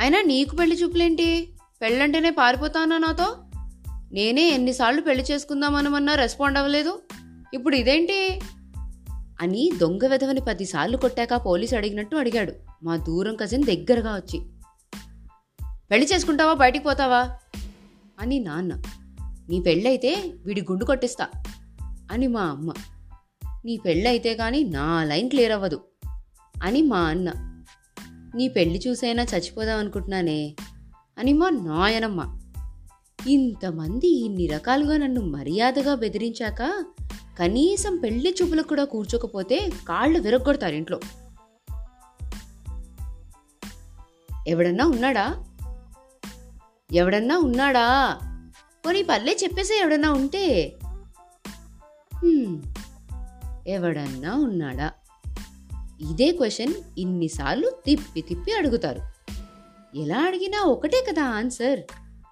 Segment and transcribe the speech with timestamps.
[0.00, 1.52] అయినా నీకు పెళ్ళి చూపులేంటి?
[1.82, 3.36] పెళ్ళంటేనే పారిపోతానా నాతో?
[4.12, 7.02] నేనే ఎన్నిసార్లు పెళ్ళి చేసుకుందామనమన్నా రెస్పాండ్ అవ్వలేదు.
[7.54, 8.40] ఇప్పుడు ఇదేంటి?
[9.40, 12.52] అని దొంగ వెధవని పదిసార్లు కొట్టాక పోలీసు అడిగినట్టు అడిగాడు.
[12.82, 14.40] మా దూరం కజిన్ దగ్గరగా వచ్చి.
[15.90, 16.54] పెళ్ళి చేసుకుంటావా?
[16.54, 17.30] బయటికి పోతావా?
[18.20, 18.82] అని నాన్న.
[19.48, 21.26] నీ పెళ్ళైతే వీడి గుండు కొట్టిస్తా.
[22.12, 22.72] అని మా అమ్మ.
[23.64, 25.80] నీ పెళ్ళైతే కానీ నా లైన్ క్లియర్ అవ్వదు.
[26.62, 27.49] అని మా అన్న.
[28.34, 30.56] నీ పెళ్ళి చూసైనా చచ్చిపోదాం అనుకుంటున్నానే?
[31.18, 32.40] అని మా నాయనమ్మ.
[33.28, 36.84] ఇంతమంది ఇన్ని రకాలుగా నన్ను మర్యాదగా బెదిరించాక
[37.38, 41.00] కనీసం పెళ్ళి చూపులకు కూడా కూర్చోకపోతే కాళ్ళు విరగొడతారు ఇంట్లో.
[44.48, 45.44] ఎవడన్నా ఉన్నాడా?
[46.92, 48.18] ఎవడన్నా ఉన్నాడా?
[48.86, 50.78] పోనీ పల్లె చెప్పేసే ఎవడన్నా ఉంటే.
[53.66, 54.90] ఎవడన్నా ఉన్నాడా?
[56.00, 59.00] ఇదే క్వశ్చన్ ఇన్నిసార్లు తిప్పి తిప్పి అడుగుతారు.
[59.98, 61.80] ఎలా అడిగినా ఒకటే కదా ఆన్సర్?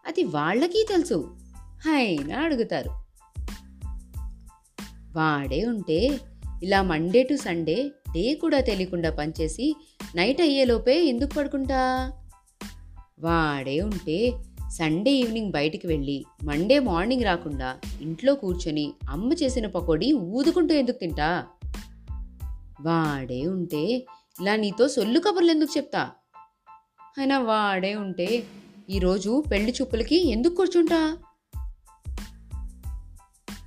[0.07, 1.37] అది వాళ్ళకి తెలుసు.
[1.93, 2.91] అయినా అడుగుతారు.
[5.17, 6.21] వాడే ఉంటే
[6.63, 9.77] ఇలా మండే టు సండే డే కూడా తెలియకుండా పనిచేసి
[10.15, 12.13] నైట్ అయ్యేలోపే ఎందుకు పడుకుంటా?
[13.21, 14.33] వాడే ఉంటే
[14.77, 21.47] సండే ఈవినింగ్ బయటికి వెళ్ళి మండే మార్నింగ్ రాకుండా ఇంట్లో కూర్చొని అమ్మ చేసిన పకోడీ ఊదుకుంటూ ఎందుకు తింటా?
[22.81, 24.07] వాడే ఉంటే
[24.41, 26.11] ఇలా నీతో సొల్లు కబుర్లు ఎందుకు చెప్తా?
[27.19, 28.45] అయినా వాడే ఉంటే
[28.91, 31.19] ఈరోజు పెళ్ళి చూపులకి ఎందుకు కూర్చుంటా?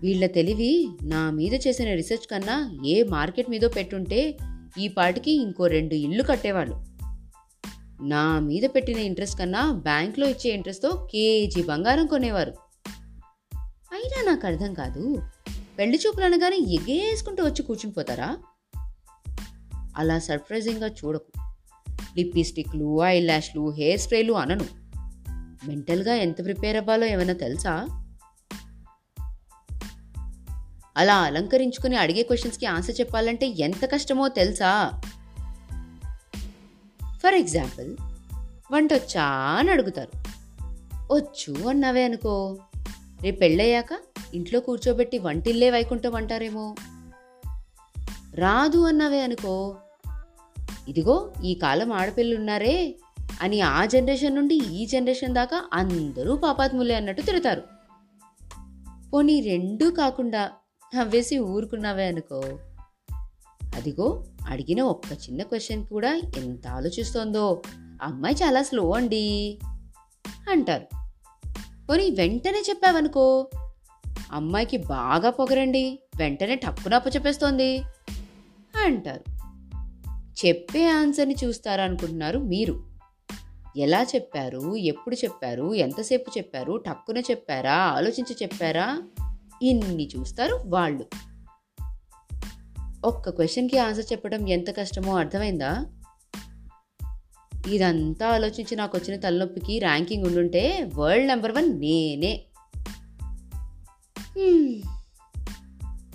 [0.01, 4.37] వీళ్ళ తెలివి నా మీద చేసిన రీసెర్చ్ కన్నా ఏ మార్కెట్ మీదో పెట్టుంటే
[4.79, 6.85] ఈ పాటికి ఇంకో రెండు ఇల్లు కట్టేవాళ్ళు.
[8.03, 12.53] నా మీద పెట్టిన ఇంట్రెస్ట్ కన్నా బ్యాంక్లో ఇచ్చే ఇంట్రెస్ట్తో కేజీ బంగారం కొనేవారు.
[13.91, 15.21] అయినా నాకు అర్థం కాదు
[15.79, 18.37] పెళ్ళి చూపులు అనగానే ఎగేసుకుంటూ వచ్చి కూర్చుని పోతారా?
[19.97, 21.51] అలా సర్ప్రైజింగ్గా చూడకు.
[22.17, 24.65] లిప్స్టిక్లు ఐ ల్యాష్లు హెయిర్ స్ప్రేలు అనను.
[25.67, 27.87] మెంటల్గా ఎంత ప్రిపేర్ అవ్వాలో ఏమైనా తెలుసా?
[30.97, 35.01] అలా అలంకరించుకుని అడిగే క్వశ్చన్స్కి ఆన్సర్ చెప్పాలంటే ఎంత కష్టమో తెలుసా?
[37.23, 37.97] ఫర్ ఎగ్జాంపుల్
[38.71, 39.23] వంట వచ్చా
[39.59, 40.23] అని అడుగుతారు.
[41.13, 42.57] వచ్చు అన్నావే అనుకో.
[43.23, 43.97] రేపు పెళ్ళయ్యాక
[44.33, 46.75] ఇంట్లో కూర్చోబెట్టి వంటిల్లే వైకుంఠం అంటారేమో.
[48.35, 49.75] రాదు అన్నావే అనుకో.
[50.87, 52.95] ఇదిగో ఈ కాలం ఆడపిల్లున్నారే
[53.41, 57.63] అని ఆ జనరేషన్ నుండి ఈ జనరేషన్ దాకా అందరూ పాపాత్ములే అన్నట్టు తిడతారు.
[59.13, 60.49] పోనీ రెండూ కాకుండా
[60.95, 62.59] నవ్వేసి ఊరుకున్నావే అనుకో.
[63.75, 67.61] అదిగో అడిగిన ఒక్క చిన్న క్వశ్చన్ కూడా ఎంత ఆలోచిస్తోందో.
[68.03, 69.59] అమ్మాయి చాలా స్లో అండి
[70.49, 70.85] అంటారు.
[71.89, 73.49] పోనీ వెంటనే చెప్పావనుకో.
[74.31, 77.83] అమ్మాయికి బాగా పొగరండి వెంటనే టప్పున చెప్పేస్తోంది
[78.85, 79.41] అంటారు.
[80.45, 82.91] చెప్పే ఆన్సర్ని చూస్తారా అనుకుంటున్నారు మీరు.
[83.77, 84.75] ఎలా చెప్పారు?
[84.75, 85.73] ఎప్పుడు చెప్పారు?
[85.73, 86.77] ఎంతసేపు చెప్పారు?
[86.77, 87.75] టక్కున చెప్పారా?
[87.75, 89.01] ఆలోచించి చెప్పారా?
[89.61, 91.05] ఇన్ని చూస్తారు వాళ్ళు.
[93.05, 95.85] ఒక్క క్వశ్చన్కి ఆన్సర్ చెప్పడం ఎంత కష్టమో అర్థమైందా?
[97.67, 102.43] ఇదంతా ఆలోచించి నాకు వచ్చిన తలనొప్పికి ర్యాంకింగ్ ఉండుంటే వరల్డ్ నెంబర్ వన్ నేనే.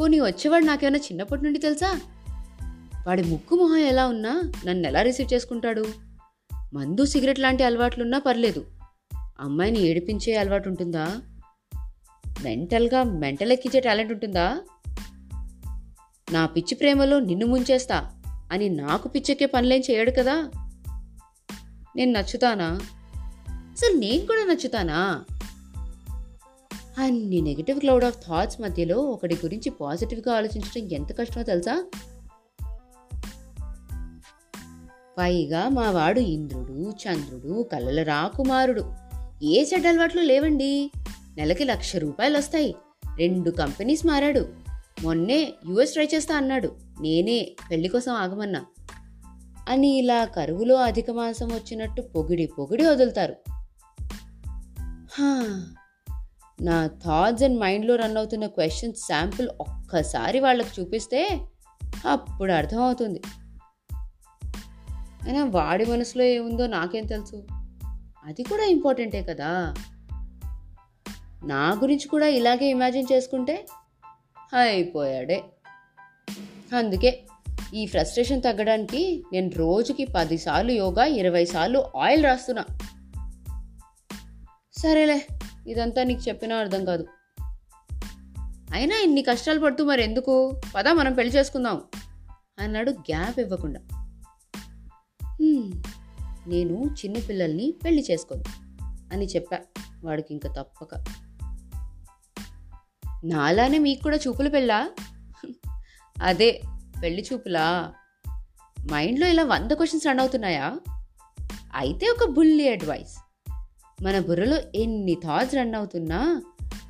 [0.01, 2.01] పోనీ వచ్చేవాడు నాకేమైనా చిన్నప్పటి నుండి తెలుసా?
[3.07, 5.87] వాడి ముక్కు మొహం ఎలా ఉన్నా నన్ను ఎలా రిసీవ్ చేసుకుంటాడు?
[6.75, 8.67] మందు సిగరెట్ లాంటి అలవాట్లున్నా పర్లేదు.
[9.41, 11.23] అమ్మాయిని ఏడిపించే అలవాటు ఉంటుందా?
[12.43, 14.61] మెంటల్గా మెంటల్ ఎక్కించే టాలెంట్ ఉంటుందా?
[16.33, 18.23] నా పిచ్చి ప్రేమలో నిన్ను ముంచేస్తా
[18.53, 20.51] అని నాకు పిచ్చెక్కే పనులేం చేయడు కదా?
[21.97, 22.81] నేను నచ్చుతానా?
[23.49, 25.25] అసలు నేను కూడా నచ్చుతానా?
[26.99, 31.85] అన్ని నెగిటివ్ క్లౌడ్ ఆఫ్ థాట్స్ మధ్యలో ఒకటి గురించి పాజిటివ్గా ఆలోచించడం ఎంత కష్టమో తెలుసా?
[35.19, 38.95] పైగా మావాడు ఇంద్రుడు చంద్రుడు కలల రాకుమారుడు.
[39.43, 40.91] ఏ చెడ్డ అలవాట్లు లేవండి.
[41.37, 42.75] నెలకి లక్ష రూపాయలు వస్తాయి.
[43.19, 44.49] రెండు కంపెనీస్ మారాడు.
[45.03, 46.77] మొన్నే యుఎస్ ట్రై చేస్తా అన్నాడు.
[47.01, 48.65] నేనే పెళ్ళి కోసం ఆగమన్నా.
[49.69, 53.37] అని ఇలా కరువులో అధిక మాసం వచ్చినట్టు పొగిడి పొగిడి వదులుతారు.
[56.63, 61.41] నా థాట్స్ అండ్ మైండ్లో రన్ అవుతున్న క్వశ్చన్స్ శాంపుల్ ఒక్కసారి వాళ్ళకి చూపిస్తే
[62.07, 63.23] అప్పుడు అర్థమవుతుంది.
[65.27, 67.47] అయినా వాడి మనసులో ఏముందో నాకేం తెలుసు?
[68.25, 69.75] అది కూడా ఇంపార్టెంటే కదా.
[71.45, 73.67] నా గురించి కూడా ఇలాగే ఇమాజిన్ చేసుకుంటే
[74.55, 75.45] అయిపోయాడే.
[76.77, 77.27] అందుకే
[77.75, 82.65] ఈ ఫ్రస్ట్రేషన్ తగ్గడానికి నేను రోజుకి పదిసార్లు యోగా ఇరవై సార్లు ఆయిల్ రాస్తున్నా.
[84.73, 85.27] సరేలే
[85.69, 87.07] ఇదంతా నీకు చెప్పినా అర్థం కాదు.
[88.73, 91.81] అయినా ఇన్ని కష్టాలు పడుతూ మరి ఎందుకు పదా మనం పెళ్ళి చేసుకుందాం
[92.59, 93.96] అన్నాడు గ్యాప్ ఇవ్వకుండా.
[96.47, 98.45] నేను చిన్న పిల్లల్ని పెళ్ళి చేసుకోను
[99.13, 99.59] అని చెప్పా.
[100.05, 100.89] వాడికి ఇంకా తప్పక.
[103.25, 104.91] నాలానే మీకు కూడా చూపులు పెళ్ళా?
[106.23, 106.63] అదే
[107.03, 107.93] పెళ్ళి చూపులా?
[108.93, 110.81] మైండ్లో ఇలా వంద క్వశ్చన్స్ రన్ అవుతున్నాయా?
[111.75, 113.17] అయితే ఒక బుల్లి అడ్వైస్.
[114.03, 116.43] మన బుర్రలో ఎన్ని థాట్స్ రన్ అవుతున్నా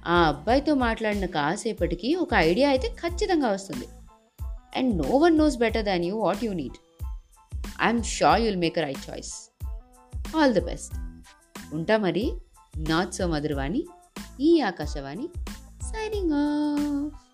[0.06, 3.88] ఆ అబ్బాయితో మాట్లాడిన కాసేపటికి ఒక ఐడియా అయితే ఖచ్చితంగా వస్తుంది.
[4.76, 6.85] And no one knows better than you what you need.
[7.82, 9.32] I'm sure you'll make right choice
[10.36, 10.94] all the best
[11.74, 12.24] ఉంటా మరి
[12.88, 13.82] నాట్ సో మధురవాణి
[14.40, 15.26] ఈ ఆకాశవాణి
[15.82, 17.25] సైనింగ్ ఆఫ్